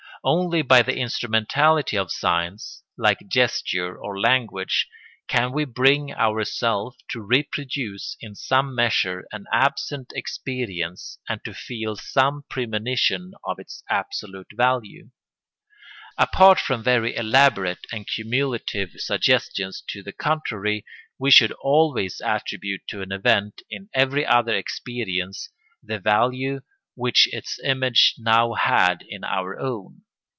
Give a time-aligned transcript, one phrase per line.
[0.23, 4.87] Only by the instrumentality of signs, like gesture or language,
[5.27, 11.95] can we bring ourselves to reproduce in some measure an absent experience and to feel
[11.95, 15.09] some premonition of its absolute value.
[16.19, 20.85] Apart from very elaborate and cumulative suggestions to the contrary,
[21.17, 25.49] we should always attribute to an event in every other experience
[25.81, 26.61] the value
[26.93, 30.03] which its image now had in our own.